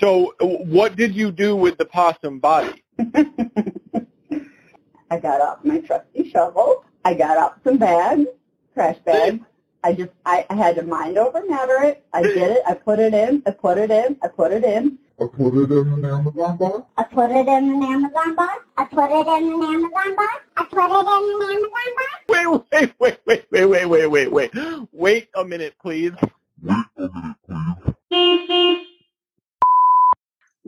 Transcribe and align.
So 0.00 0.32
what 0.40 0.96
did 0.96 1.14
you 1.14 1.30
do 1.30 1.54
with 1.54 1.76
the 1.76 1.84
possum 1.84 2.40
body? 2.40 2.82
I 5.10 5.18
got 5.18 5.42
out 5.42 5.62
my 5.64 5.80
trusty 5.80 6.30
shovel. 6.30 6.84
I 7.04 7.12
got 7.14 7.36
out 7.36 7.60
some 7.64 7.76
bags, 7.76 8.24
trash 8.72 8.96
bags. 9.04 9.40
I 9.84 9.92
just, 9.92 10.10
I, 10.24 10.46
I 10.48 10.54
had 10.54 10.76
to 10.76 10.82
mind 10.82 11.18
over 11.18 11.44
matter 11.46 11.82
it. 11.82 12.04
I 12.14 12.22
did 12.22 12.50
it. 12.50 12.62
I 12.66 12.74
put 12.74 12.98
it 12.98 13.12
in. 13.12 13.42
I 13.46 13.50
put 13.50 13.76
it 13.76 13.90
in. 13.90 14.16
I 14.22 14.28
put 14.28 14.52
it 14.52 14.64
in. 14.64 14.98
I 15.20 15.26
put 15.26 15.54
it 15.54 15.70
in 15.70 15.88
an 15.92 16.04
Amazon 16.04 16.56
box. 16.56 16.82
I 16.96 17.02
put 17.04 17.30
it 17.30 17.46
in 17.48 17.48
an 17.48 17.82
Amazon 17.82 18.34
box. 18.36 18.64
I 18.78 18.84
put 18.84 19.10
it 19.10 19.26
in 19.26 19.52
an 19.52 19.62
Amazon 19.62 20.16
box. 20.16 20.44
I 20.56 20.64
put 20.64 20.78
it 20.78 21.06
in 21.08 21.24
an 21.34 21.50
Amazon 21.50 21.94
box. 21.96 22.24
Wait, 22.28 22.46
wait, 22.72 22.94
wait, 22.98 23.18
wait, 23.26 23.44
wait, 23.50 23.68
wait, 23.68 23.86
wait, 23.86 24.06
wait, 24.06 24.32
wait. 24.32 24.50
Wait 24.92 25.28
a 25.34 25.44
minute, 25.44 25.74
please. 25.82 26.12
Wait 26.62 26.86
a 26.96 27.08
minute, 27.08 27.36
please. 28.10 28.86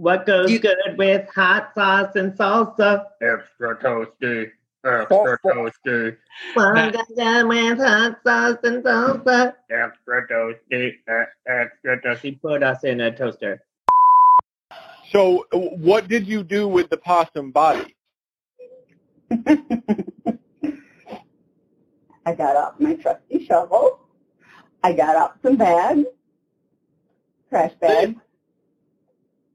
What 0.03 0.27
goes 0.27 0.51
You- 0.51 0.59
good 0.59 0.99
with 0.99 1.29
hot 1.33 1.75
sauce 1.77 2.17
and 2.17 2.33
salsa? 2.33 3.07
Extra 3.21 3.77
toasty. 3.77 4.51
Extra 4.85 5.39
toasty. 5.39 6.17
What 6.55 6.93
goes 6.93 7.07
good 7.45 7.47
with 7.47 7.79
hot 7.81 8.19
sauce 8.27 8.59
and 8.65 8.83
salsa? 8.83 9.55
Extra 9.71 10.27
toasty. 10.27 10.99
Extra 11.47 12.03
toasty. 12.03 12.43
Put 12.43 12.65
us 12.65 12.83
in 12.83 13.01
a 13.01 13.17
toaster. 13.17 13.63
So 15.13 15.47
what 15.53 16.09
did 16.09 16.27
you 16.27 16.43
do 16.43 16.67
with 16.67 16.91
the 16.91 16.97
possum 16.97 17.53
body? 17.53 17.95
I 22.27 22.35
got 22.35 22.57
out 22.57 22.81
my 22.81 22.95
trusty 22.97 23.47
shovel. 23.47 24.01
I 24.83 24.95
got 24.95 25.15
out 25.15 25.39
some 25.45 25.55
bags, 25.55 26.07
trash 27.51 27.75
bags. 27.81 28.17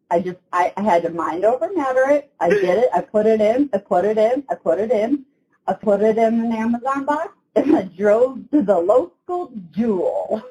I 0.10 0.20
just, 0.22 0.38
I, 0.54 0.74
I 0.78 0.82
had 0.82 1.04
to 1.04 1.10
mind 1.10 1.44
over 1.44 1.70
matter 1.74 2.10
it. 2.10 2.32
I 2.40 2.50
did 2.50 2.78
it. 2.78 2.90
I 2.96 3.02
put 3.02 3.26
it 3.26 3.42
in. 3.42 3.70
I 3.74 3.78
put 3.78 4.06
it 4.06 4.18
in. 4.18 4.44
I 4.50 4.56
put 4.56 4.80
it 4.80 4.92
in. 4.92 5.26
I 5.68 5.74
put 5.74 6.02
it 6.02 6.18
in 6.18 6.40
an 6.40 6.54
Amazon 6.54 7.04
box, 7.04 7.34
and 7.56 7.76
I 7.76 7.84
drove 7.84 8.40
to 8.52 8.62
the 8.62 8.78
local 8.78 9.52
jewel. 9.72 10.42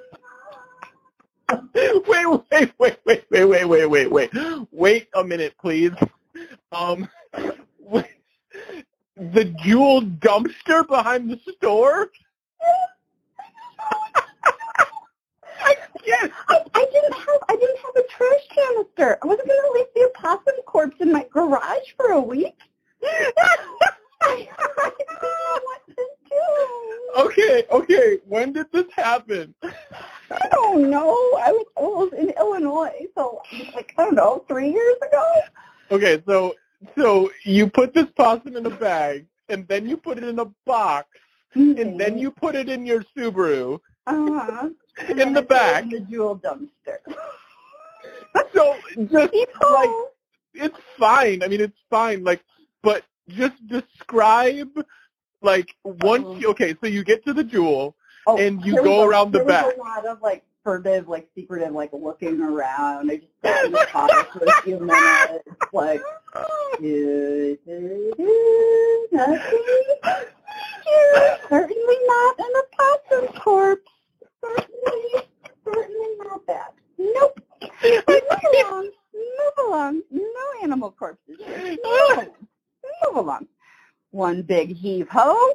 wait, 1.75 2.07
wait, 2.07 2.39
wait, 2.51 2.73
wait, 2.79 2.98
wait, 3.05 3.25
wait, 3.31 3.65
wait, 3.65 3.87
wait, 3.87 4.11
wait. 4.11 4.31
Wait 4.73 5.09
a 5.15 5.25
minute, 5.25 5.55
please. 5.59 5.93
Um, 6.73 7.09
wait. 7.79 8.07
the 9.17 9.45
jewel 9.65 10.03
dumpster 10.03 10.87
behind 10.87 11.31
the 11.31 11.41
store? 11.53 12.11
I 15.63 15.77
can't. 16.05 16.33
I, 16.48 16.63
I 16.75 16.87
didn't 16.93 17.15
have, 17.15 17.39
I 17.48 17.57
didn't 17.57 17.79
have 17.79 17.97
a 17.97 18.03
trash 18.09 18.48
I 18.98 19.27
wasn't 19.27 19.48
going 19.48 19.61
to 19.61 19.72
leave 19.75 19.86
the 19.94 20.11
opossum 20.16 20.55
corpse 20.66 20.97
in 21.00 21.12
my 21.12 21.27
garage 21.33 21.92
for 21.97 22.12
a 22.12 22.20
week. 22.20 22.58
I, 23.02 23.34
didn't 24.28 25.22
know 25.22 25.61
what 25.64 25.80
to 25.86 25.94
do. 26.30 27.20
Okay, 27.20 27.64
okay. 27.70 28.19
When 28.27 28.52
did 28.52 28.67
this 28.72 28.86
happen? 28.94 29.55
I 29.62 30.48
don't 30.50 30.91
know. 30.91 31.12
I 31.39 31.52
was, 31.52 31.67
I 31.77 31.80
was 31.83 32.12
in 32.19 32.30
Illinois, 32.30 33.06
so 33.14 33.41
like 33.74 33.94
I 33.98 34.05
don't 34.05 34.14
know, 34.14 34.44
three 34.48 34.70
years 34.70 34.97
ago. 35.06 35.41
Okay, 35.91 36.22
so 36.27 36.55
so 36.97 37.30
you 37.44 37.69
put 37.69 37.94
this 37.94 38.06
possum 38.17 38.56
in 38.56 38.67
a 38.67 38.70
bag, 38.70 39.27
and 39.48 39.69
then 39.69 39.89
you 39.89 39.97
put 39.97 40.19
it 40.19 40.24
in 40.24 40.39
a 40.39 40.47
box, 40.64 41.08
and 41.55 42.00
then 42.00 42.19
you 42.19 42.30
put 42.30 42.55
it 42.55 42.69
in 42.69 42.84
your 42.84 43.05
Subaru 43.17 43.78
uh-huh. 44.06 44.69
In 45.08 45.17
then 45.17 45.33
the 45.33 45.42
back. 45.42 45.83
in 45.83 45.91
the 45.91 46.00
jewel 46.00 46.39
dumpster. 46.39 46.98
So 48.55 48.77
just 49.11 49.33
People, 49.33 49.73
like 49.73 49.91
it's 50.55 50.79
fine. 50.98 51.42
I 51.42 51.48
mean, 51.48 51.61
it's 51.61 51.79
fine. 51.91 52.25
Like, 52.25 52.42
but 52.83 53.05
just 53.29 53.55
describe 53.67 54.70
like 55.42 55.75
once. 55.84 56.25
Oh. 56.27 56.37
You, 56.37 56.51
okay, 56.51 56.75
so 56.81 56.86
you 56.86 57.05
get 57.05 57.24
to 57.27 57.33
the 57.35 57.45
jewel. 57.45 57.97
oh, 58.27 58.39
and 58.39 58.64
you 58.64 58.74
go 58.83 59.02
a- 59.02 59.08
around 59.08 59.33
the 59.33 59.39
there 59.39 59.47
back. 59.47 59.67
was 59.67 59.74
a 59.77 59.80
lot 59.80 60.07
of 60.07 60.23
like 60.23 60.42
furtive, 60.64 61.08
like 61.08 61.29
secretive, 61.35 61.73
like 61.73 61.91
looking 61.92 62.41
around. 62.41 63.11
I 63.11 63.17
just 63.17 63.33
sat 63.45 63.67
in 63.67 63.73
the 63.73 63.86
car 63.91 64.08
for 64.33 64.45
a 64.45 64.63
few 64.63 64.80
minutes, 64.80 65.45
like. 65.73 66.01
Do, 66.80 67.57
do, 67.67 68.13
do, 68.17 69.08
nothing. 69.13 69.63
Certainly 71.48 71.97
not 72.07 72.39
an 72.39 72.53
opossum 72.63 73.41
corpse. 73.41 73.91
Certainly, 74.45 75.29
certainly 75.64 76.08
not 76.18 76.47
that. 76.47 76.74
Nope. 76.98 77.41
Move 77.62 78.02
along. 78.08 78.90
Move 79.14 79.67
along. 79.67 80.02
No 80.11 80.22
animal 80.62 80.90
corpses. 80.90 81.39
No. 81.84 82.27
Move 83.05 83.17
along. 83.17 83.46
One 84.11 84.42
big 84.42 84.74
heave 84.74 85.08
ho. 85.08 85.55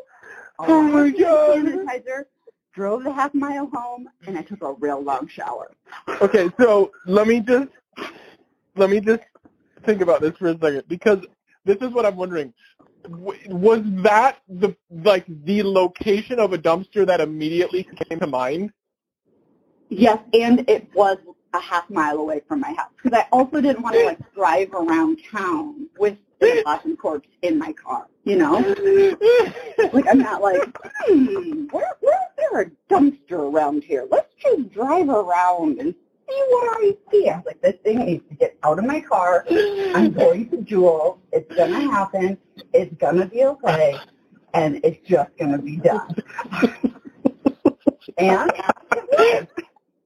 Oh 0.59 0.81
my 0.84 1.09
God. 1.09 2.25
Drove 2.73 3.03
the 3.03 3.12
half 3.12 3.34
mile 3.34 3.69
home, 3.73 4.07
and 4.25 4.38
I 4.38 4.44
took 4.44 4.62
a 4.63 4.73
real 4.73 5.01
long 5.01 5.28
shower. 5.28 5.72
Okay, 6.22 6.50
so 6.57 6.91
let 7.06 7.28
me 7.28 7.41
just 7.41 7.67
let 8.78 8.89
me 8.89 9.01
just 9.01 9.23
think 9.85 10.01
about 10.01 10.22
this 10.22 10.38
for 10.38 10.47
a 10.47 10.53
second 10.53 10.83
because 10.88 11.19
this 11.66 11.78
is 11.81 11.89
what 11.89 12.06
I'm 12.06 12.16
wondering. 12.16 12.53
Was 13.09 13.81
that 14.03 14.38
the 14.47 14.75
like 14.89 15.25
the 15.44 15.63
location 15.63 16.39
of 16.39 16.53
a 16.53 16.57
dumpster 16.57 17.06
that 17.06 17.19
immediately 17.19 17.83
came 17.83 18.19
to 18.19 18.28
mind? 18.28 18.72
Yes, 19.89 20.19
and 20.33 20.63
it 20.69 20.88
was 20.94 21.18
a 21.53 21.59
half 21.59 21.85
hmm. 21.88 21.95
mile 21.95 22.17
away 22.17 22.41
from 22.47 22.59
my 22.59 22.73
house 22.73 22.91
because 23.01 23.17
I 23.17 23.28
also 23.31 23.62
didn't 23.62 23.81
want 23.81 23.95
to 23.95 24.06
like 24.06 24.34
drive 24.34 24.73
around 24.73 25.19
town 25.31 25.88
with 25.97 26.17
the 26.39 26.51
hmm. 26.51 26.59
opossum 26.59 26.97
corpse 26.97 27.29
in 27.41 27.57
my 27.57 27.73
car. 27.73 28.07
You 28.23 28.38
know, 28.38 28.62
hmm. 28.62 29.95
like 29.95 30.06
I'm 30.07 30.19
not 30.19 30.41
like, 30.41 30.78
hmm, 31.07 31.66
where, 31.72 31.95
where 32.01 32.19
is 32.19 32.50
there 32.51 32.62
a 32.62 32.72
dumpster 32.94 33.51
around 33.51 33.84
here? 33.84 34.07
Let's 34.09 34.34
just 34.41 34.72
drive 34.72 35.09
around 35.09 35.79
and 35.79 35.95
see 36.29 36.44
what 36.50 36.78
I 36.78 36.97
see. 37.12 37.29
I 37.29 37.38
was 37.38 37.45
like, 37.47 37.62
this 37.62 37.75
thing 37.83 38.06
needs 38.06 38.28
to 38.29 38.35
get 38.35 38.57
out 38.63 38.79
of 38.79 38.85
my 38.85 39.01
car. 39.01 39.45
I'm 39.50 40.12
going 40.12 40.50
to 40.50 40.62
Jewel. 40.62 41.19
It's 41.31 41.53
gonna 41.56 41.79
happen. 41.91 42.38
It's 42.73 42.94
gonna 42.97 43.25
be 43.25 43.44
okay, 43.44 43.95
and 44.53 44.79
it's 44.83 45.07
just 45.07 45.35
gonna 45.38 45.57
be 45.57 45.78
done. 45.78 46.16
and 48.18 48.51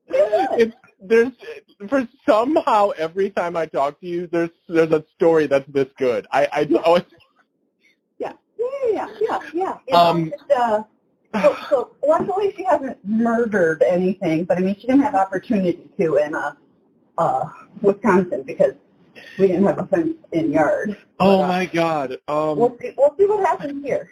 it 0.07 0.73
was. 1.09 1.17
It 1.17 1.25
was. 1.25 1.33
it's 1.55 1.73
there's 1.79 1.89
for 1.89 2.07
somehow 2.27 2.89
every 2.91 3.29
time 3.29 3.55
I 3.55 3.65
talk 3.65 3.99
to 4.01 4.07
you, 4.07 4.27
there's 4.27 4.49
there's 4.67 4.91
a 4.91 5.03
story 5.15 5.47
that's 5.47 5.67
this 5.71 5.87
good. 5.97 6.25
I 6.31 6.47
I 6.51 6.69
always 6.83 7.03
Yeah, 8.19 8.33
yeah, 8.91 9.07
yeah, 9.21 9.39
yeah, 9.53 9.77
yeah. 9.87 9.97
Um, 9.97 10.31
just, 10.31 10.51
uh, 10.51 10.83
so, 11.41 11.55
so 11.69 11.91
luckily 12.07 12.53
she 12.55 12.63
hasn't 12.63 12.97
murdered 13.03 13.83
anything, 13.83 14.45
but 14.45 14.57
I 14.57 14.61
mean 14.61 14.75
she 14.75 14.87
didn't 14.87 15.01
have 15.01 15.15
opportunity 15.15 15.89
to 15.99 16.15
in 16.17 16.33
uh, 16.35 16.53
uh, 17.17 17.45
Wisconsin 17.81 18.43
because 18.43 18.73
we 19.37 19.47
didn't 19.47 19.65
have 19.65 19.79
a 19.79 19.85
fence 19.87 20.15
in 20.31 20.51
yard. 20.51 20.97
oh 21.19 21.39
But, 21.39 21.43
uh, 21.43 21.47
my 21.47 21.65
god. 21.65 22.17
Um 22.27 22.57
We'll 22.59 22.77
see. 22.81 22.91
We'll 22.97 23.15
see 23.17 23.25
what 23.25 23.45
happens 23.45 23.83
here. 23.85 24.11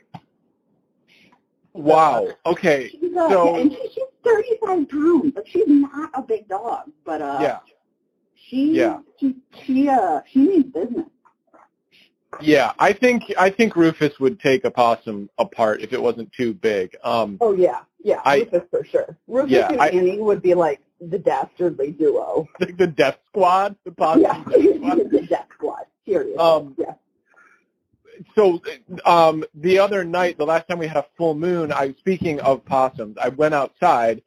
wow. 1.74 2.28
Okay. 2.46 2.90
She's 2.90 3.16
uh, 3.16 3.30
So- 3.30 3.56
yeah, 3.56 3.62
and 3.62 3.72
she, 3.72 3.90
she's 3.94 4.04
35 4.24 4.90
pounds, 4.90 5.32
but 5.36 5.48
she's 5.48 5.68
not 5.68 6.10
a 6.14 6.22
big 6.22 6.48
dog. 6.48 6.92
But 7.06 7.22
uh, 7.22 7.40
Yeah. 7.42 7.60
she 8.36 8.72
Yeah. 8.74 9.00
she 9.20 9.36
she 9.66 9.88
uh 9.90 10.22
she 10.32 10.40
needs 10.40 10.72
business. 10.72 11.08
Yeah, 12.42 12.74
I 12.80 12.94
think 12.94 13.32
I 13.38 13.50
think 13.52 13.76
Rufus 13.76 14.20
would 14.20 14.40
take 14.40 14.66
a 14.66 14.72
possum 14.72 15.30
apart 15.38 15.82
if 15.82 15.94
it 15.94 16.02
wasn't 16.02 16.32
too 16.32 16.54
big. 16.54 16.96
Um 17.04 17.38
Oh 17.42 17.54
yeah, 17.54 17.82
yeah, 18.04 18.22
I- 18.26 18.40
Rufus 18.40 18.64
for 18.72 18.84
sure. 18.86 19.18
Rufus 19.28 19.52
Yeah, 19.52 19.72
and 19.72 19.82
I- 19.82 19.90
Annie 19.90 20.20
would 20.20 20.42
be 20.42 20.54
like 20.56 20.80
the 21.00 21.20
dastardly 21.20 21.92
duo. 21.92 22.48
like 22.60 22.78
the 22.78 22.88
death 22.88 23.18
squad, 23.28 23.76
the 23.86 23.92
possum 23.92 24.22
Yeah, 24.24 24.42
squad. 24.44 25.12
the 25.12 25.26
death 25.30 25.48
squad. 25.54 25.86
Seriously. 26.08 26.38
Um, 26.38 26.76
yeah. 26.78 26.94
So 28.36 28.62
um 29.06 29.44
the 29.54 29.80
other 29.80 30.04
night, 30.04 30.38
the 30.38 30.46
last 30.46 30.68
time 30.68 30.80
we 30.80 30.88
had 30.88 30.98
a 30.98 31.06
full 31.18 31.36
moon, 31.36 31.72
I 31.72 31.94
speaking 32.00 32.40
of 32.42 32.66
possums, 32.66 33.18
I 33.22 33.30
went 33.30 33.54
outside 33.54 34.22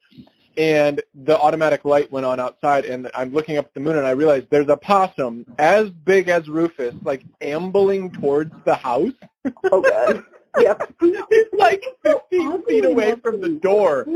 and 0.56 1.02
the 1.14 1.38
automatic 1.38 1.84
light 1.84 2.10
went 2.10 2.24
on 2.24 2.40
outside 2.40 2.84
and 2.86 3.10
I'm 3.14 3.32
looking 3.32 3.58
up 3.58 3.66
at 3.66 3.74
the 3.74 3.80
moon 3.80 3.96
and 3.96 4.06
I 4.06 4.10
realized 4.10 4.46
there's 4.50 4.68
a 4.68 4.76
possum 4.76 5.44
as 5.58 5.90
big 5.90 6.28
as 6.28 6.48
Rufus 6.48 6.94
like 7.02 7.24
ambling 7.40 8.10
towards 8.10 8.52
the 8.64 8.74
house. 8.74 9.12
Oh 9.70 9.82
god. 9.82 10.24
yep. 10.58 10.92
He's 11.00 11.46
like 11.52 11.84
15 12.02 12.62
feet 12.64 12.84
away 12.84 13.16
from 13.16 13.40
the 13.40 13.50
door 13.50 14.06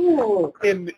and 0.65 0.93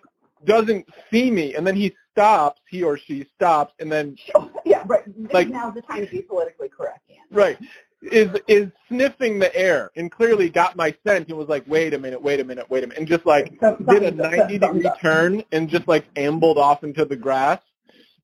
doesn't 0.45 0.89
see 1.11 1.31
me 1.31 1.55
and 1.55 1.67
then 1.67 1.75
he 1.75 1.95
stops, 2.13 2.61
he 2.69 2.83
or 2.83 2.97
she 2.97 3.27
stops 3.35 3.75
and 3.81 3.91
then 3.91 4.17
yeah, 4.65 4.85
right. 4.87 5.03
Like- 5.33 5.49
now's 5.49 5.75
the 5.75 5.83
time 5.83 6.05
to 6.05 6.11
be 6.11 6.23
politically 6.23 6.69
correct. 6.69 7.01
Ann. 7.11 7.17
right 7.31 7.59
is 8.03 8.29
is 8.49 8.69
sniffing 8.89 9.39
the 9.39 9.55
air 9.55 9.91
and 9.97 10.11
clearly 10.11 10.49
got 10.49 10.77
my 10.77 10.95
scent 11.07 11.29
and 11.29 11.39
was 11.39 11.49
like 11.49 11.65
wait 11.69 11.95
a 11.95 11.99
minute 11.99 12.21
wait 12.21 12.41
a 12.41 12.45
minute 12.45 12.69
wait 12.69 12.83
a 12.83 12.87
minute 12.87 12.99
and 12.99 13.07
just 13.07 13.25
like 13.25 13.59
did 13.89 14.03
a 14.03 14.11
90 14.11 14.59
degree 14.59 14.91
turn 15.01 15.43
and 15.53 15.69
just 15.69 15.87
like 15.87 16.05
ambled 16.17 16.59
off 16.59 16.83
into 16.83 17.05
the 17.05 17.17
grass 17.17 17.61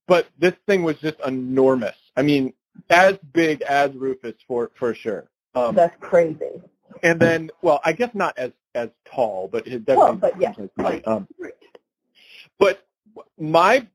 but 0.08 0.26
this 0.38 0.54
thing 0.66 0.82
was 0.82 0.96
just 0.96 1.20
enormous. 1.24 1.94
I 2.16 2.22
mean, 2.22 2.54
as 2.90 3.18
big 3.32 3.62
as 3.62 3.94
Rufus 3.94 4.34
for 4.48 4.72
for 4.76 4.94
sure. 4.94 5.30
Um, 5.54 5.76
That's 5.76 5.96
crazy. 6.00 6.60
and 7.02 7.20
then, 7.20 7.50
well, 7.62 7.80
I 7.84 7.92
guess 7.92 8.10
not 8.14 8.36
as 8.36 8.50
as 8.74 8.88
tall, 9.04 9.48
but 9.52 9.66
it 9.68 9.86
Well, 9.86 10.14
definitely. 10.14 10.70
but 10.76 10.78
yeah, 10.78 10.84
Right. 10.84 11.06
Um, 11.06 11.28
but 12.58 12.86
my 13.38 13.86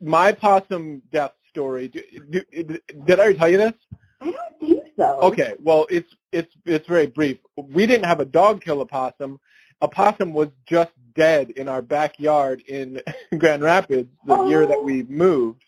my 0.00 0.32
possum 0.32 1.02
death 1.12 1.32
story. 1.50 1.88
Do, 1.88 2.02
do, 2.30 2.78
did 3.04 3.20
I 3.20 3.34
tell 3.34 3.48
you 3.48 3.58
this? 3.58 3.74
I 4.20 4.24
don't 4.30 4.36
think 4.60 4.83
Okay, 4.98 5.54
well, 5.60 5.86
it's 5.90 6.12
it's 6.32 6.52
it's 6.64 6.86
very 6.86 7.06
brief. 7.06 7.38
We 7.56 7.86
didn't 7.86 8.06
have 8.06 8.20
a 8.20 8.24
dog 8.24 8.62
kill 8.62 8.80
a 8.80 8.86
possum. 8.86 9.40
A 9.80 9.88
possum 9.88 10.32
was 10.32 10.48
just 10.66 10.92
dead 11.14 11.50
in 11.50 11.68
our 11.68 11.82
backyard 11.82 12.62
in 12.68 13.00
Grand 13.38 13.62
Rapids 13.62 14.08
the 14.26 14.34
oh. 14.34 14.48
year 14.48 14.66
that 14.66 14.78
Oh. 14.78 14.82
we 14.82 15.02
moved, 15.04 15.62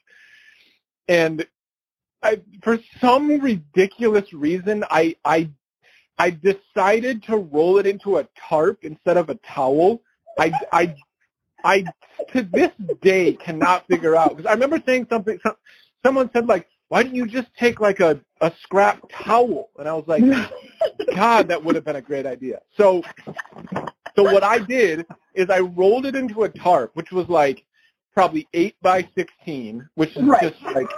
and 1.08 1.46
I, 2.22 2.40
for 2.62 2.78
some 3.00 3.40
ridiculous 3.40 4.32
reason, 4.32 4.84
I 4.90 5.16
I 5.24 5.50
I 6.18 6.30
decided 6.30 7.22
to 7.24 7.36
roll 7.36 7.78
it 7.78 7.86
into 7.86 8.18
a 8.18 8.28
tarp 8.48 8.78
instead 8.82 9.16
of 9.16 9.28
a 9.28 9.34
towel. 9.36 10.02
I 10.38 10.52
I 10.72 10.94
I 11.64 11.84
to 12.32 12.42
this 12.42 12.70
day 13.02 13.34
cannot 13.34 13.86
figure 13.86 14.16
out 14.16 14.30
because 14.30 14.46
I 14.46 14.52
remember 14.52 14.82
saying 14.86 15.06
something. 15.10 15.38
Some, 15.42 15.56
someone 16.04 16.30
said 16.32 16.46
like, 16.46 16.68
"Why 16.88 17.02
didn't 17.02 17.16
you 17.16 17.26
just 17.26 17.48
take 17.58 17.80
like 17.80 18.00
a 18.00 18.20
a 18.40 18.52
scrap 18.62 19.00
towel?" 19.10 19.70
And 19.78 19.88
I 19.88 19.94
was 19.94 20.04
like, 20.06 20.22
God, 21.14 21.48
that 21.48 21.62
would 21.62 21.74
have 21.74 21.84
been 21.84 21.96
a 21.96 22.02
great 22.02 22.26
idea. 22.26 22.60
So, 22.76 23.02
so 24.14 24.22
what 24.22 24.44
I 24.44 24.58
did 24.58 25.06
is 25.34 25.50
I 25.50 25.60
rolled 25.60 26.06
it 26.06 26.14
into 26.14 26.44
a 26.44 26.48
tarp, 26.48 26.90
which 26.94 27.12
was 27.12 27.28
like 27.28 27.64
probably 28.14 28.48
eight 28.54 28.76
by 28.82 29.08
sixteen, 29.14 29.88
which 29.94 30.16
is 30.16 30.24
Right. 30.24 30.42
just 30.42 30.62
like 30.74 30.90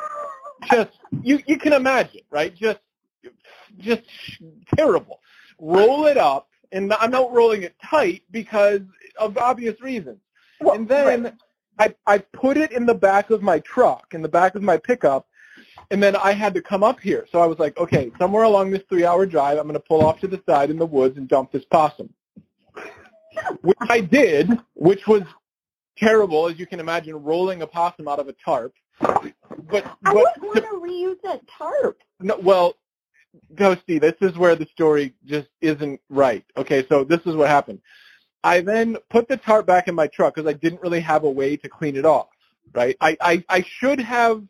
just 0.71 0.91
you 1.23 1.41
you 1.47 1.59
can 1.59 1.73
imagine, 1.73 2.23
right? 2.31 2.55
Just 2.55 2.81
just 3.79 4.03
terrible. 4.77 5.21
Roll 5.59 6.07
it 6.07 6.17
up, 6.17 6.49
and 6.73 6.93
I'm 6.95 7.11
not 7.11 7.33
rolling 7.33 7.63
it 7.63 7.75
tight 7.85 8.23
because 8.31 8.81
of 9.19 9.37
obvious 9.37 9.81
reasons. 9.81 10.19
Well, 10.61 10.75
and 10.75 10.89
then 10.89 11.23
right. 11.79 11.95
I 12.07 12.15
I 12.15 12.19
put 12.19 12.57
it 12.57 12.73
in 12.73 12.87
the 12.87 12.95
back 12.95 13.31
of 13.31 13.43
my 13.43 13.59
truck, 13.61 14.15
in 14.15 14.23
the 14.23 14.29
back 14.29 14.55
of 14.55 14.63
my 14.63 14.77
pickup, 14.77 15.27
and 15.91 16.03
then 16.03 16.17
I 16.17 16.33
had 16.33 16.55
to 16.55 16.63
come 16.63 16.83
up 16.83 17.01
here. 17.01 17.27
So 17.33 17.41
I 17.41 17.47
was 17.47 17.59
like, 17.59 17.77
okay, 17.79 18.11
somewhere 18.19 18.45
along 18.45 18.71
this 18.71 18.83
three-hour 18.89 19.27
drive, 19.27 19.59
I'm 19.59 19.65
going 19.65 19.75
to 19.75 19.81
pull 19.81 20.05
off 20.05 20.21
to 20.21 20.29
the 20.29 20.43
side 20.47 20.71
in 20.71 20.79
the 20.79 20.87
woods 20.87 21.17
and 21.17 21.29
dump 21.29 21.53
this 21.53 21.65
possum. 21.65 22.13
Which 23.63 23.79
I 23.89 24.01
did, 24.01 24.51
which 24.75 25.07
was 25.07 25.23
terrible, 25.97 26.49
as 26.49 26.59
you 26.59 26.67
can 26.67 26.81
imagine, 26.81 27.23
rolling 27.23 27.63
a 27.63 27.67
possum 27.67 28.09
out 28.09 28.19
of 28.19 28.29
a 28.29 28.35
tarp. 28.45 28.75
But 29.01 29.85
I 30.05 30.13
but 30.13 30.15
wouldn't 30.15 30.43
want 30.43 30.57
to 30.57 30.81
reuse 30.81 31.23
that 31.23 31.43
tarp. 31.57 32.01
no, 32.21 32.39
well, 32.43 32.75
Toasty, 33.55 34.01
this 34.01 34.15
is 34.21 34.37
where 34.37 34.57
the 34.57 34.67
story 34.67 35.15
just 35.25 35.49
isn't 35.61 36.01
right. 36.09 36.45
Okay, 36.57 36.85
so 36.89 37.05
this 37.05 37.21
is 37.27 37.37
what 37.37 37.49
happened. 37.49 37.81
I 38.43 38.61
then 38.61 38.97
put 39.11 39.29
the 39.29 39.37
tarp 39.37 39.67
back 39.67 39.89
in 39.89 39.95
my 39.95 40.07
truck 40.09 40.35
because 40.35 40.49
I 40.49 40.55
didn't 40.55 40.83
really 40.83 41.01
have 41.01 41.25
a 41.25 41.31
way 41.31 41.57
to 41.57 41.69
clean 41.69 41.97
it 41.97 42.05
off. 42.05 42.29
Right? 42.75 42.97
I, 43.01 43.17
I, 43.21 43.45
I 43.49 43.65
should 43.79 44.01
have 44.01 44.43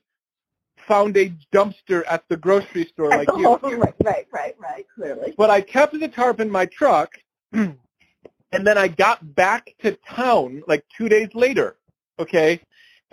found 0.88 1.17
a 1.17 1.31
dumpster 1.55 2.02
at 2.08 2.25
the 2.29 2.37
grocery 2.37 2.87
store 2.87 3.11
like 3.11 3.29
you. 3.37 3.46
oh, 3.46 3.58
right, 3.76 3.94
right, 4.02 4.26
right, 4.32 4.55
right, 4.58 4.87
clearly. 4.94 5.35
But 5.37 5.50
I 5.50 5.61
kept 5.61 5.93
the 5.99 6.08
tarp 6.08 6.40
in 6.40 6.50
my 6.50 6.67
truck, 6.67 7.12
and 7.52 7.76
then 8.50 8.79
I 8.79 8.88
got 8.88 9.35
back 9.35 9.75
to 9.82 9.93
town 10.08 10.62
like 10.67 10.85
two 10.96 11.08
days 11.08 11.29
later. 11.35 11.76
Okay, 12.19 12.61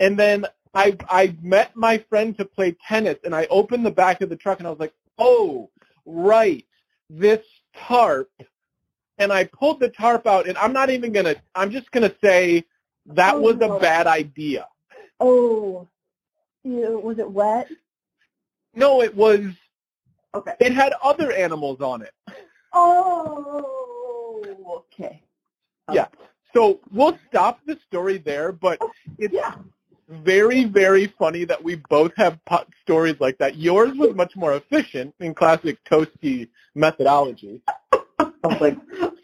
and 0.00 0.18
then 0.18 0.46
I 0.74 0.96
I 1.08 1.36
met 1.42 1.76
my 1.76 1.98
friend 2.08 2.36
to 2.38 2.44
play 2.44 2.76
tennis, 2.88 3.18
and 3.24 3.34
I 3.34 3.46
opened 3.50 3.84
the 3.86 3.90
back 3.90 4.20
of 4.22 4.30
the 4.30 4.36
truck, 4.36 4.58
and 4.58 4.66
I 4.66 4.70
was 4.70 4.80
like, 4.80 4.94
oh, 5.18 5.70
right, 6.06 6.64
this 7.10 7.44
tarp. 7.76 8.30
And 9.18 9.32
I 9.32 9.44
pulled 9.44 9.80
the 9.80 9.88
tarp 9.88 10.26
out, 10.26 10.46
and 10.48 10.58
I'm 10.58 10.72
not 10.72 10.90
even 10.90 11.12
gonna. 11.12 11.36
I'm 11.54 11.70
just 11.70 11.90
gonna 11.90 12.12
say 12.22 12.64
that 13.06 13.34
oh, 13.36 13.40
was 13.40 13.56
a 13.60 13.68
Oh. 13.68 13.78
bad 13.78 14.06
idea. 14.06 14.66
Oh, 15.20 15.88
Was 16.66 17.18
it 17.18 17.30
wet? 17.30 17.68
No, 18.74 19.02
it 19.02 19.14
was. 19.14 19.40
Okay. 20.34 20.54
It 20.60 20.72
had 20.72 20.92
other 21.02 21.32
animals 21.32 21.80
on 21.80 22.02
it. 22.02 22.12
Oh, 22.72 24.44
okay. 24.92 25.22
Yeah. 25.92 26.06
So 26.54 26.80
we'll 26.92 27.18
stop 27.28 27.60
the 27.66 27.78
story 27.86 28.18
there, 28.18 28.52
but 28.52 28.78
oh, 28.80 28.90
it's 29.18 29.32
Yeah. 29.32 29.54
very, 30.08 30.64
very 30.64 31.06
funny 31.18 31.44
that 31.44 31.62
we 31.62 31.76
both 31.88 32.12
have 32.16 32.42
pot 32.44 32.68
stories 32.82 33.16
like 33.20 33.38
that. 33.38 33.56
Yours 33.56 33.96
was 33.96 34.14
much 34.14 34.36
more 34.36 34.54
efficient 34.54 35.14
in 35.20 35.34
classic 35.34 35.82
Toasty 35.84 36.48
methodology. 36.74 37.62
I 37.92 38.00
was 38.44 38.60
like, 38.60 38.76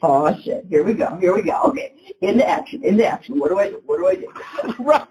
oh 0.03 0.35
shit, 0.43 0.67
here 0.69 0.83
we 0.83 0.95
go, 0.95 1.17
here 1.17 1.35
we 1.35 1.43
go. 1.43 1.61
Okay, 1.65 2.15
into 2.21 2.47
action, 2.49 2.83
into 2.85 3.07
action. 3.07 3.39
What 3.39 3.51
do 3.51 3.59
I 3.59 3.69
do? 3.71 3.83
What 3.87 3.99
do 3.99 4.07
I 4.09 4.15
do? 4.17 4.75
right. 4.83 5.07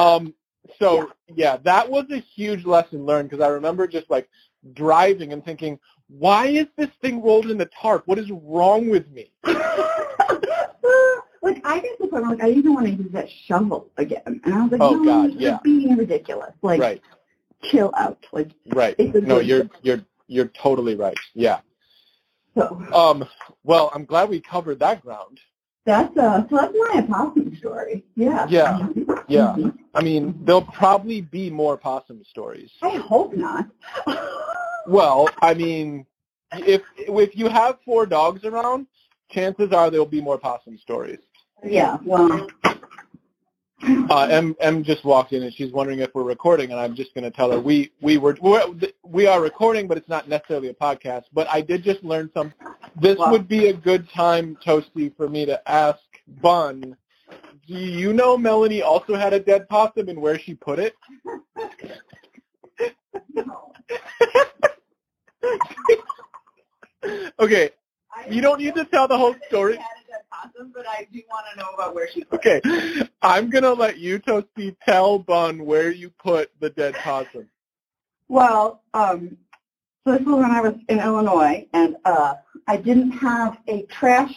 Um, 0.00 0.34
so 0.78 1.10
yeah, 1.34 1.56
that 1.58 1.90
was 1.90 2.06
a 2.10 2.18
huge 2.18 2.64
lesson 2.64 3.04
learned 3.04 3.30
because 3.30 3.44
I 3.44 3.48
remember 3.48 3.86
just 3.86 4.08
like 4.10 4.28
driving 4.72 5.32
and 5.32 5.44
thinking, 5.44 5.78
why 6.08 6.46
is 6.46 6.66
this 6.76 6.90
thing 7.00 7.22
rolled 7.22 7.50
in 7.50 7.58
the 7.58 7.70
tarp? 7.80 8.06
What 8.06 8.18
is 8.18 8.30
wrong 8.30 8.88
with 8.88 9.10
me? 9.10 9.32
like 11.42 11.60
I 11.64 11.80
got 11.80 11.82
to 11.82 11.96
the 12.00 12.08
point 12.08 12.22
where 12.22 12.30
like 12.30 12.42
I 12.42 12.52
didn't 12.52 12.74
want 12.74 12.86
to 12.86 12.92
use 12.92 13.12
that 13.12 13.28
shovel 13.46 13.90
again, 13.96 14.40
and 14.44 14.54
I 14.54 14.62
was 14.62 14.72
like, 14.72 14.80
Oh, 14.80 14.96
no, 14.96 15.04
God, 15.04 15.32
you're 15.32 15.52
yeah. 15.52 15.58
being 15.62 15.96
ridiculous. 15.96 16.52
Like, 16.62 16.80
right, 16.80 17.02
chill 17.64 17.92
out. 17.96 18.24
Like, 18.32 18.50
right. 18.74 18.98
No, 19.22 19.40
you're 19.40 19.68
you're 19.82 20.04
you're 20.26 20.48
totally 20.48 20.94
right. 20.94 21.16
Yeah. 21.34 21.60
so 22.56 22.82
Um, 22.92 23.24
well, 23.64 23.90
I'm 23.94 24.04
glad 24.04 24.28
we 24.28 24.40
covered 24.40 24.78
that 24.80 25.02
ground. 25.02 25.40
That's 25.90 26.16
uh, 26.16 26.42
so 26.48 26.56
that's 26.56 26.74
my 26.74 27.00
opossum 27.02 27.56
story. 27.56 28.04
Yeah. 28.16 28.46
Yeah, 28.48 28.88
yeah. 29.28 29.56
I 29.94 30.02
mean, 30.02 30.40
there'll 30.44 30.62
probably 30.62 31.20
be 31.20 31.50
more 31.50 31.76
possum 31.76 32.22
stories. 32.28 32.70
I 32.82 32.96
hope 32.96 33.34
not. 33.34 33.66
Well, 34.86 35.28
I 35.42 35.52
mean, 35.52 36.06
if 36.52 36.80
if 36.96 37.36
you 37.36 37.50
have 37.50 37.76
four 37.84 38.06
dogs 38.06 38.44
around, 38.44 38.86
chances 39.30 39.72
are 39.72 39.90
there'll 39.90 40.06
be 40.06 40.22
more 40.22 40.38
possum 40.38 40.78
stories. 40.78 41.20
yeah. 41.62 41.98
Well. 42.02 42.48
Uh, 43.82 44.28
M 44.30 44.54
M 44.60 44.84
just 44.84 45.04
walked 45.04 45.32
in 45.32 45.42
and 45.42 45.54
she's 45.54 45.72
wondering 45.72 46.00
if 46.00 46.10
we're 46.14 46.22
recording, 46.22 46.70
and 46.70 46.78
I'm 46.78 46.94
just 46.94 47.14
going 47.14 47.24
to 47.24 47.30
tell 47.30 47.50
her 47.50 47.58
we 47.60 47.90
we 48.02 48.18
were 48.18 48.36
we're, 48.40 48.62
we 49.04 49.26
are 49.26 49.40
recording, 49.40 49.88
but 49.88 49.96
it's 49.96 50.08
not 50.08 50.28
necessarily 50.28 50.68
a 50.68 50.74
podcast. 50.74 51.24
But 51.32 51.48
I 51.48 51.62
did 51.62 51.82
just 51.82 52.04
learn 52.04 52.30
some. 52.34 52.52
This 53.00 53.16
Wow. 53.16 53.30
would 53.30 53.48
be 53.48 53.68
a 53.68 53.72
good 53.72 54.08
time, 54.10 54.58
Toasty, 54.64 55.16
for 55.16 55.28
me 55.28 55.46
to 55.46 55.70
ask 55.70 56.00
Bun. 56.42 56.96
Do 57.66 57.74
you 57.74 58.12
know 58.12 58.36
Melanie 58.36 58.82
also 58.82 59.14
had 59.14 59.32
a 59.32 59.40
dead 59.40 59.68
possum 59.68 60.08
and 60.08 60.20
where 60.20 60.38
she 60.38 60.54
put 60.54 60.78
it? 60.78 60.94
Okay, 67.40 67.70
you 68.28 68.42
don't 68.42 68.60
need 68.60 68.74
to 68.74 68.84
tell 68.84 69.08
the 69.08 69.16
whole 69.16 69.34
story. 69.48 69.78
Possum, 70.42 70.72
but 70.74 70.86
I 70.86 71.06
do 71.12 71.20
want 71.28 71.46
to 71.52 71.60
know 71.60 71.68
about 71.74 71.94
where 71.94 72.08
she. 72.12 72.24
Okay, 72.32 72.60
I'm 73.22 73.50
gonna 73.50 73.72
let 73.72 73.98
you, 73.98 74.18
Toasty, 74.18 74.76
tell 74.84 75.18
Bun 75.18 75.64
where 75.64 75.90
you 75.90 76.10
put 76.10 76.50
the 76.60 76.70
dead 76.70 76.94
possum. 76.94 77.48
Well, 78.28 78.82
um, 78.94 79.36
so 80.04 80.12
this 80.16 80.26
was 80.26 80.36
when 80.36 80.50
I 80.50 80.60
was 80.60 80.74
in 80.88 81.00
Illinois, 81.00 81.66
and 81.72 81.96
uh, 82.04 82.34
I 82.66 82.76
didn't 82.76 83.12
have 83.12 83.58
a 83.68 83.82
trash 83.82 84.32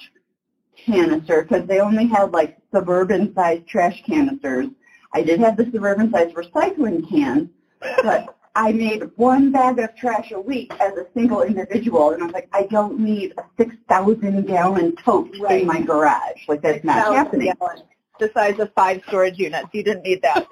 canister 0.75 1.43
because 1.43 1.67
they 1.67 1.79
only 1.79 2.07
had 2.07 2.31
like 2.31 2.57
suburban-sized 2.73 3.67
trash 3.67 4.03
canisters. 4.05 4.67
I 5.13 5.21
did 5.21 5.39
have 5.39 5.57
the 5.57 5.65
suburban-sized 5.65 6.35
recycling 6.35 7.07
cans, 7.09 7.49
but 7.79 8.35
I 8.55 8.71
made 8.71 9.03
one 9.15 9.51
bag 9.51 9.79
of 9.79 9.95
trash 9.95 10.31
a 10.31 10.39
week 10.39 10.71
as 10.79 10.93
a 10.93 11.05
single 11.13 11.41
individual, 11.41 12.11
and 12.11 12.21
I 12.21 12.25
was 12.25 12.33
like, 12.33 12.49
I 12.53 12.63
don't 12.63 12.99
need 12.99 13.33
a 13.37 13.43
6,000-gallon 13.59 14.95
tote 14.97 15.35
Right. 15.39 15.61
in 15.61 15.67
my 15.67 15.81
garage. 15.81 16.47
Like, 16.47 16.61
that's 16.61 16.83
not 16.83 16.95
6,000 17.07 17.15
happening. 17.15 17.53
gallons, 17.59 17.81
The 18.19 18.31
size 18.33 18.59
of 18.59 18.71
five 18.73 19.01
storage 19.07 19.37
units. 19.37 19.67
You 19.73 19.83
didn't 19.83 20.03
need 20.03 20.21
that. 20.21 20.47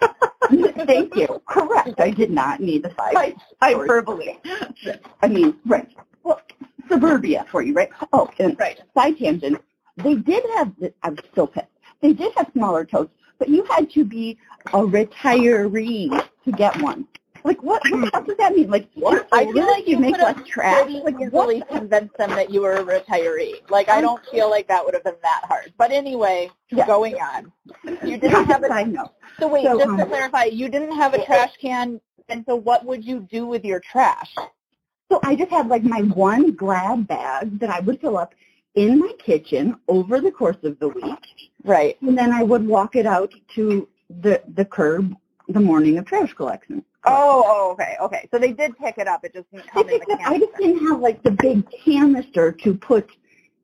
Thank 0.86 1.15
you. 1.15 1.41
Correct. 1.48 2.00
I 2.00 2.12
did 2.12 2.31
not 2.31 2.60
need 2.60 2.84
the 2.84 2.89
five. 2.91 3.13
Hyperbole. 3.62 4.38
I 5.22 5.27
mean, 5.27 5.55
right. 5.65 5.88
Well, 6.24 6.41
suburbia 6.89 7.46
for 7.51 7.62
you, 7.62 7.74
right? 7.74 7.89
Oh, 8.13 8.29
and 8.39 8.58
Right. 8.60 8.79
side 8.96 9.17
tangent. 9.17 9.58
They 9.98 10.15
did 10.15 10.43
have, 10.55 10.74
I'm 11.03 11.17
still 11.31 11.48
pissed. 11.48 11.67
They 12.01 12.13
did 12.13 12.34
have 12.36 12.50
smaller 12.53 12.86
totes, 12.86 13.13
but 13.38 13.50
you 13.50 13.63
had 13.65 13.89
to 13.91 14.03
be 14.03 14.38
a 14.67 14.79
retiree 14.81 16.10
to 16.46 16.51
get 16.51 16.79
one. 16.81 17.08
Like 17.43 17.62
what? 17.63 17.81
What 17.89 18.25
does 18.27 18.38
that 18.38 18.55
mean? 18.55 18.69
Like 18.69 18.89
what? 18.95 19.27
I 19.31 19.45
feel 19.51 19.65
like 19.67 19.88
you 19.88 19.98
make 19.98 20.17
less 20.17 20.38
trash. 20.48 20.89
Like 20.91 21.15
easily 21.19 21.60
what? 21.60 21.69
convinced 21.69 22.17
them 22.17 22.29
that 22.31 22.50
you 22.51 22.62
were 22.62 22.74
a 22.74 22.83
retiree. 22.83 23.69
Like 23.69 23.89
I 23.89 24.01
don't 24.01 24.24
feel 24.27 24.50
like 24.50 24.67
that 24.67 24.83
would 24.83 24.93
have 24.93 25.03
been 25.03 25.15
that 25.21 25.41
hard. 25.45 25.74
But 25.77 25.91
anyway, 25.91 26.50
going 26.86 27.15
on. 27.15 27.51
You 28.03 28.17
didn't 28.17 28.45
have 28.45 28.63
a 28.63 28.67
Side 28.67 28.91
note. 28.93 29.12
so 29.39 29.48
wait, 29.48 29.65
So, 29.65 29.77
just 29.77 29.98
to 29.98 30.03
um, 30.03 30.10
clarify, 30.10 30.45
you 30.45 30.69
didn't 30.69 30.95
have 30.95 31.13
a 31.13 31.25
trash 31.25 31.51
can 31.60 32.00
and 32.29 32.45
so 32.48 32.55
what 32.55 32.86
would 32.86 33.03
you 33.03 33.19
do 33.31 33.45
with 33.45 33.63
your 33.65 33.79
trash? 33.79 34.33
So 35.12 35.19
I 35.24 35.36
just 35.36 35.51
had 35.51 35.67
like 35.67 35.83
my 35.83 36.01
one 36.01 36.51
grab 36.51 37.07
bag 37.07 37.60
that 37.60 37.69
I 37.69 37.81
would 37.81 38.00
fill 38.00 38.17
up 38.17 38.33
in 38.75 39.00
my 39.00 39.12
kitchen 39.19 39.75
over 39.89 40.21
the 40.21 40.31
course 40.31 40.55
of 40.63 40.79
the 40.79 40.88
week, 40.88 41.19
Right. 41.65 41.98
and 42.01 42.17
then 42.17 42.31
I 42.31 42.43
would 42.43 42.65
walk 42.65 42.95
it 42.95 43.05
out 43.05 43.33
to 43.55 43.88
the 44.10 44.41
the 44.55 44.63
curb 44.65 45.13
the 45.53 45.60
morning 45.60 45.98
of 45.98 46.05
trash 46.05 46.34
collection. 46.34 46.84
Oh, 47.05 47.43
oh, 47.46 47.72
okay, 47.72 47.96
okay. 48.00 48.27
So 48.31 48.38
they 48.38 48.51
did 48.51 48.77
pick 48.77 48.98
it 48.98 49.08
up. 49.08 49.24
It 49.24 49.34
just 49.34 49.51
didn't 49.51 49.67
I 49.70 49.74
come 49.74 49.89
in 49.89 49.98
just, 49.98 50.08
the 50.08 50.20
I 50.24 50.38
just 50.38 50.55
didn't 50.58 50.88
have 50.88 51.00
like 51.00 51.24
the 51.24 51.31
big 51.31 51.65
canister 51.84 52.51
to 52.51 52.74
put 52.74 53.10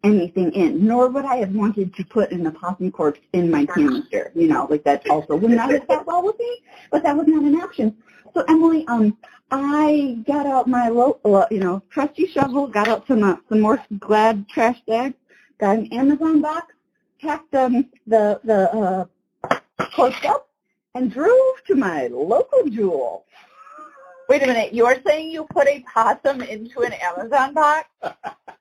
anything 0.04 0.52
in, 0.54 0.86
nor 0.86 1.10
would 1.10 1.26
I 1.26 1.38
have 1.38 1.54
wanted 1.54 1.94
to 1.96 2.06
put 2.06 2.32
an 2.32 2.48
opossum 2.48 2.92
corpse 2.92 3.20
in 3.34 3.52
my 3.52 3.66
canister. 3.66 4.32
You 4.36 4.48
know, 4.48 4.68
like 4.70 4.84
that 4.86 5.08
also 5.10 5.36
would 5.36 5.52
not 5.52 5.72
have 5.72 5.84
sat 5.90 6.06
well 6.06 6.24
with 6.24 6.40
me, 6.40 6.64
but 6.92 7.04
that 7.04 7.16
was 7.16 7.28
not 7.28 7.44
an 7.44 7.56
option. 7.62 7.98
So 8.34 8.44
Emily, 8.48 8.86
um, 8.88 9.18
I 9.52 10.18
got 10.28 10.46
out 10.46 10.68
my 10.68 10.90
lo- 10.90 11.20
lo- 11.24 11.48
you 11.52 11.60
know 11.60 11.82
trusty 11.90 12.28
shovel, 12.28 12.68
got 12.68 12.88
out 12.88 13.08
some 13.08 13.24
uh, 13.24 13.38
some 13.50 13.62
more 13.62 13.84
Glad 14.00 14.48
trash 14.50 14.80
bags, 14.88 15.16
got 15.60 15.78
an 15.78 15.92
Amazon 15.94 16.42
box, 16.42 16.74
packed 17.22 17.54
um 17.56 17.88
the 18.08 18.40
the 18.44 18.72
uh, 18.74 19.06
corpse 19.96 20.26
up, 20.26 20.47
and 20.98 21.12
drove 21.12 21.64
to 21.68 21.76
my 21.76 22.08
local 22.08 22.64
jewel. 22.70 23.24
Wait 24.28 24.42
a 24.42 24.48
minute. 24.48 24.74
You're 24.74 24.98
saying 25.06 25.32
you 25.32 25.46
put 25.46 25.68
a 25.68 25.84
possum 25.94 26.42
into 26.42 26.82
an 26.82 26.94
Amazon 26.94 27.54
box? 27.54 27.88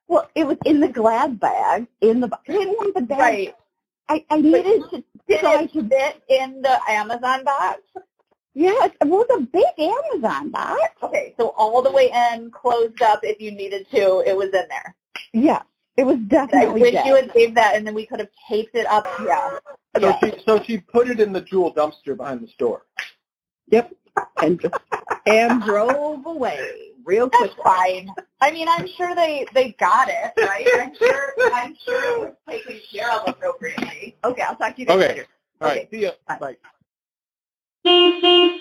Well, 0.09 0.31
it 0.37 0.47
was 0.47 0.57
in 0.64 0.78
the 0.78 0.87
Glad 0.87 1.40
bag 1.40 1.88
in 2.00 2.21
the. 2.21 2.28
I 2.33 2.52
didn't 2.52 2.75
want 2.75 2.95
the 2.95 3.00
bag. 3.00 3.19
Right. 3.19 3.55
I, 4.09 4.25
I 4.31 4.40
needed 4.40 4.83
to 4.90 5.05
Did 5.26 5.40
try 5.40 5.62
it 5.62 5.73
to. 5.73 5.83
fit 5.88 6.23
in 6.28 6.62
the 6.62 6.78
Amazon 6.88 7.43
box? 7.43 7.81
Yeah, 8.55 8.85
it 8.85 8.93
was 9.05 9.26
a 9.37 9.40
big 9.40 9.64
Amazon 9.76 10.50
box. 10.50 10.78
Okay, 11.02 11.35
so 11.37 11.49
all 11.57 11.83
the 11.83 11.90
way 11.90 12.12
in, 12.33 12.52
closed 12.52 13.02
up 13.02 13.19
if 13.25 13.40
you 13.40 13.50
needed 13.50 13.90
to, 13.90 14.23
it 14.25 14.37
was 14.37 14.50
in 14.55 14.69
there. 14.69 14.95
Yeah, 15.33 15.62
it 15.97 16.05
was 16.05 16.19
definitely. 16.29 16.67
I 16.67 16.85
wish 16.85 16.93
dead. 16.93 17.07
you 17.07 17.15
had 17.15 17.33
saved 17.33 17.57
that 17.57 17.75
and 17.76 17.87
then 17.87 17.95
we 17.95 18.07
could 18.07 18.21
have 18.21 18.29
taped 18.49 18.75
it 18.75 18.87
up. 18.87 19.07
Yeah. 19.25 19.59
So 19.99 20.17
she 20.21 20.33
so 20.45 20.62
she 20.62 20.79
put 20.79 21.09
it 21.09 21.21
in 21.21 21.33
the 21.33 21.41
jewel 21.41 21.73
dumpster 21.73 22.17
behind 22.17 22.43
the 22.43 22.49
store. 22.49 22.83
Yep, 23.69 23.95
and 24.43 24.61
just 24.61 24.75
and 25.26 25.62
drove 25.62 26.26
away 26.26 26.91
real 27.05 27.31
quick. 27.31 27.50
That's 27.57 27.62
fine. 27.62 28.15
I 28.41 28.50
mean, 28.50 28.69
I'm 28.69 28.87
sure 28.87 29.15
they 29.15 29.47
they 29.55 29.73
got 29.81 30.09
it, 30.09 30.33
right? 30.38 30.67
I'm 30.79 30.95
sure 30.95 31.33
I'm 31.55 31.76
sure 31.85 32.15
it 32.15 32.21
was 32.21 32.35
taken 32.49 32.81
care 32.93 33.11
of 33.11 33.29
appropriately. 33.29 34.17
Okay, 34.23 34.43
I'll 34.43 34.57
talk 34.57 34.75
to 34.75 34.81
you 34.81 34.87
guys 34.87 34.97
Okay. 34.97 35.09
later. 35.09 35.26
All 35.62 35.69
right. 35.69 35.79
Okay. 35.79 35.88
See 35.91 36.03
ya. 36.03 36.11
Bye. 36.29 36.57
Bye. 37.85 38.59